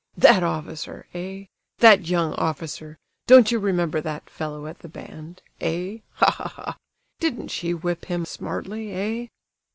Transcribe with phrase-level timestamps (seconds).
[0.17, 5.43] "That officer, eh!—that young officer—don't you remember that fellow at the band?
[5.59, 5.99] Eh?
[6.13, 6.77] Ha, ha, ha!
[7.19, 9.27] Didn't she whip him smartly, eh?"